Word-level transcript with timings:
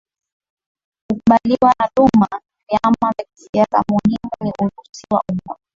kukubaliwa 1.07 1.73
na 1.79 1.89
duma 1.97 2.27
Vyama 2.69 3.13
vya 3.19 3.25
kisiasa 3.35 3.83
muhimu 3.89 4.31
ni 4.43 4.51
Urusi 4.61 5.05
wa 5.11 5.23
Umoja 5.29 5.61